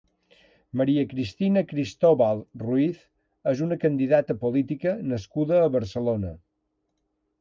Maria 0.79 1.01
Cristina 1.09 1.61
Cristóbal 1.71 2.41
Ruiz 2.63 2.97
és 3.53 3.61
una 3.69 3.77
candidata 3.85 4.37
política 4.47 4.95
nascuda 5.13 5.61
a 5.67 5.73
Barcelona. 5.77 6.33